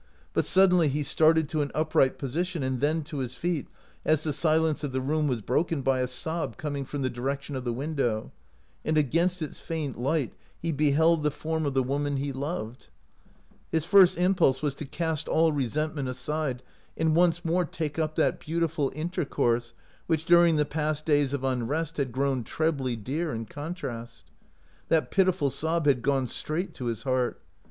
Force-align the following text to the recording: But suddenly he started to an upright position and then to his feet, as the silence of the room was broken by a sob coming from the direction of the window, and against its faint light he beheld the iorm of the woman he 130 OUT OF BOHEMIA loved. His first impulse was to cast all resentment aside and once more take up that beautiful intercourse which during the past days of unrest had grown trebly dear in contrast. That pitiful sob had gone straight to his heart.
But 0.33 0.45
suddenly 0.47 0.87
he 0.89 1.03
started 1.03 1.47
to 1.49 1.61
an 1.61 1.69
upright 1.75 2.17
position 2.17 2.63
and 2.63 2.81
then 2.81 3.03
to 3.03 3.19
his 3.19 3.35
feet, 3.35 3.67
as 4.03 4.23
the 4.23 4.33
silence 4.33 4.83
of 4.83 4.93
the 4.93 4.99
room 4.99 5.27
was 5.27 5.41
broken 5.41 5.83
by 5.83 5.99
a 5.99 6.07
sob 6.07 6.57
coming 6.57 6.85
from 6.85 7.03
the 7.03 7.09
direction 7.11 7.55
of 7.55 7.65
the 7.65 7.71
window, 7.71 8.31
and 8.83 8.97
against 8.97 9.43
its 9.43 9.59
faint 9.59 9.99
light 9.99 10.33
he 10.59 10.71
beheld 10.71 11.21
the 11.21 11.29
iorm 11.29 11.67
of 11.67 11.75
the 11.75 11.83
woman 11.83 12.17
he 12.17 12.31
130 12.31 12.31
OUT 12.31 12.39
OF 12.39 12.49
BOHEMIA 12.49 12.49
loved. 12.49 12.87
His 13.69 13.85
first 13.85 14.17
impulse 14.17 14.63
was 14.63 14.73
to 14.73 14.85
cast 14.85 15.27
all 15.27 15.51
resentment 15.51 16.07
aside 16.09 16.63
and 16.97 17.15
once 17.15 17.45
more 17.45 17.63
take 17.63 17.99
up 17.99 18.15
that 18.15 18.39
beautiful 18.39 18.91
intercourse 18.95 19.75
which 20.07 20.25
during 20.25 20.55
the 20.55 20.65
past 20.65 21.05
days 21.05 21.31
of 21.31 21.43
unrest 21.43 21.97
had 21.97 22.11
grown 22.11 22.43
trebly 22.43 22.95
dear 22.95 23.31
in 23.31 23.45
contrast. 23.45 24.25
That 24.87 25.11
pitiful 25.11 25.51
sob 25.51 25.85
had 25.85 26.01
gone 26.01 26.25
straight 26.25 26.73
to 26.73 26.85
his 26.85 27.03
heart. 27.03 27.39